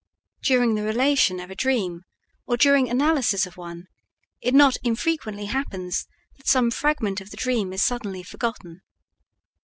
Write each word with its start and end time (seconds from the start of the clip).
During 0.41 0.73
the 0.73 0.81
relation 0.81 1.39
of 1.39 1.51
a 1.51 1.55
dream, 1.55 2.05
or 2.47 2.57
during 2.57 2.89
analysis 2.89 3.45
of 3.45 3.55
one, 3.55 3.85
it 4.41 4.55
not 4.55 4.75
infrequently 4.83 5.45
happens 5.45 6.07
that 6.37 6.47
some 6.47 6.71
fragment 6.71 7.21
of 7.21 7.29
the 7.29 7.37
dream 7.37 7.71
is 7.71 7.83
suddenly 7.83 8.23
forgotten. 8.23 8.81